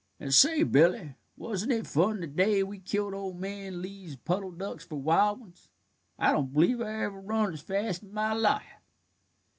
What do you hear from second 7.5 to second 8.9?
as fast in my life."